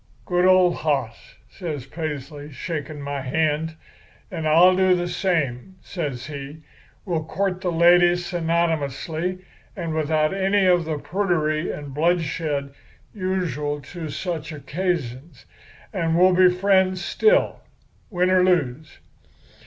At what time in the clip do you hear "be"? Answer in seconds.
16.33-16.49